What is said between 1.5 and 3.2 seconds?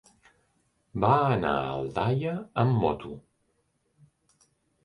a Aldaia amb moto.